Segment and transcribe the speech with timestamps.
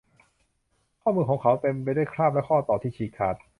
[1.01, 3.35] ข้อมือของเขาเต็มไปด้วยคราบและข้อต่อที่ฉีกขาด